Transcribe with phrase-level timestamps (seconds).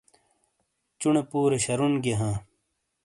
[0.99, 2.35] چُونے پورے شرُون گئیے ہاں۔